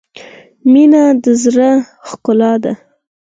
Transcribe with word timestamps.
•مینه 0.71 1.03
د 1.23 1.25
زړۀ 1.43 1.69
ښکلا 2.07 2.53
ده. 2.63 2.73